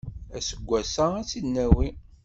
Aseggas-a 0.37 1.05
ad 1.19 1.25
tt-id-nawi. 1.25 1.87